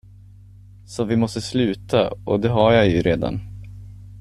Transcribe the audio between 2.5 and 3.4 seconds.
jag ju redan.